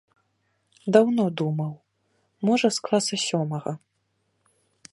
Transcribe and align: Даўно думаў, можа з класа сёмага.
Даўно 0.95 1.25
думаў, 1.41 1.69
можа 2.49 2.67
з 2.77 2.87
класа 2.87 3.15
сёмага. 3.27 3.71